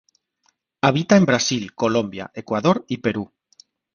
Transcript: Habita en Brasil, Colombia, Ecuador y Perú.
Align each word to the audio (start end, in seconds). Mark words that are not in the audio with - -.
Habita 0.81 1.15
en 1.15 1.27
Brasil, 1.27 1.75
Colombia, 1.75 2.31
Ecuador 2.33 2.83
y 2.87 2.97
Perú. 2.97 3.31